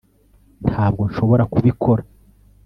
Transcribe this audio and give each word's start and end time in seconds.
ntabwo 0.67 1.01
nshobora 1.09 1.43
kubikora 1.53 2.01